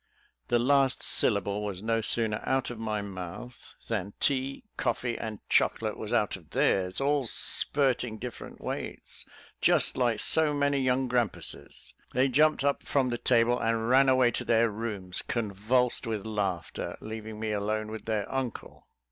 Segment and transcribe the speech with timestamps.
[0.47, 5.95] The last syllable was no sooner out of my mouth, than tea, coffee, and chocolate
[5.95, 9.27] was out of theirs, all spirting different ways,
[9.61, 11.93] just like so many young grampuses.
[12.13, 16.97] They jumped up from the table and ran away to their rooms, convulsed with laughter,
[16.99, 18.87] leaving me alone with their uncle.